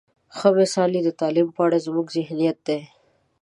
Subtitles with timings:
[0.37, 2.79] ښه مثال یې د تعلیم په اړه زموږ ذهنیت دی.